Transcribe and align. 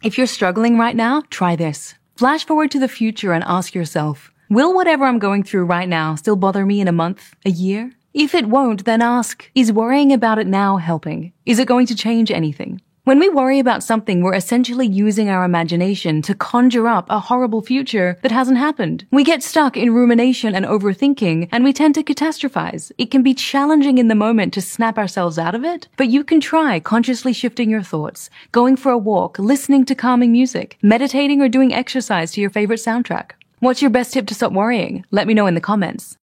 If 0.00 0.16
you're 0.16 0.28
struggling 0.28 0.78
right 0.78 0.94
now, 0.94 1.24
try 1.28 1.56
this. 1.56 1.96
Flash 2.16 2.46
forward 2.46 2.70
to 2.70 2.78
the 2.78 2.86
future 2.86 3.32
and 3.32 3.42
ask 3.48 3.74
yourself, 3.74 4.32
will 4.48 4.72
whatever 4.72 5.04
I'm 5.04 5.18
going 5.18 5.42
through 5.42 5.64
right 5.64 5.88
now 5.88 6.14
still 6.14 6.36
bother 6.36 6.64
me 6.64 6.80
in 6.80 6.86
a 6.86 6.92
month, 6.92 7.34
a 7.44 7.50
year? 7.50 7.90
If 8.14 8.32
it 8.32 8.46
won't, 8.46 8.84
then 8.84 9.02
ask, 9.02 9.50
is 9.56 9.72
worrying 9.72 10.12
about 10.12 10.38
it 10.38 10.46
now 10.46 10.76
helping? 10.76 11.32
Is 11.46 11.58
it 11.58 11.66
going 11.66 11.86
to 11.86 11.96
change 11.96 12.30
anything? 12.30 12.80
When 13.08 13.20
we 13.20 13.30
worry 13.30 13.58
about 13.58 13.82
something, 13.82 14.20
we're 14.20 14.34
essentially 14.34 14.86
using 14.86 15.30
our 15.30 15.42
imagination 15.42 16.20
to 16.20 16.34
conjure 16.34 16.86
up 16.86 17.06
a 17.08 17.18
horrible 17.18 17.62
future 17.62 18.18
that 18.20 18.30
hasn't 18.30 18.58
happened. 18.58 19.06
We 19.10 19.24
get 19.24 19.42
stuck 19.42 19.78
in 19.78 19.94
rumination 19.94 20.54
and 20.54 20.66
overthinking, 20.66 21.48
and 21.50 21.64
we 21.64 21.72
tend 21.72 21.94
to 21.94 22.02
catastrophize. 22.02 22.92
It 22.98 23.10
can 23.10 23.22
be 23.22 23.32
challenging 23.32 23.96
in 23.96 24.08
the 24.08 24.14
moment 24.14 24.52
to 24.52 24.60
snap 24.60 24.98
ourselves 24.98 25.38
out 25.38 25.54
of 25.54 25.64
it, 25.64 25.88
but 25.96 26.10
you 26.10 26.22
can 26.22 26.38
try 26.38 26.80
consciously 26.80 27.32
shifting 27.32 27.70
your 27.70 27.82
thoughts, 27.82 28.28
going 28.52 28.76
for 28.76 28.92
a 28.92 28.98
walk, 28.98 29.38
listening 29.38 29.86
to 29.86 29.94
calming 29.94 30.30
music, 30.30 30.76
meditating 30.82 31.40
or 31.40 31.48
doing 31.48 31.72
exercise 31.72 32.32
to 32.32 32.42
your 32.42 32.50
favorite 32.50 32.80
soundtrack. 32.80 33.30
What's 33.60 33.80
your 33.80 33.90
best 33.90 34.12
tip 34.12 34.26
to 34.26 34.34
stop 34.34 34.52
worrying? 34.52 35.06
Let 35.10 35.26
me 35.26 35.32
know 35.32 35.46
in 35.46 35.54
the 35.54 35.62
comments. 35.62 36.16